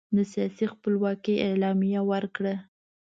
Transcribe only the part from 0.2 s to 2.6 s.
سیاسي خپلواکۍ اعلامیه ورکړه.